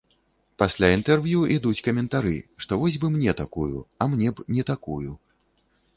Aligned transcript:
Пасля 0.61 0.87
інтэрв'ю 0.97 1.41
ідуць 1.57 1.83
каментары, 1.87 2.35
што 2.65 2.79
вось 2.85 2.97
бы 3.03 3.11
мне 3.19 3.31
такую, 3.43 3.77
а 4.03 4.11
мне 4.15 4.29
б 4.41 4.47
не 4.57 4.63
такую. 4.71 5.11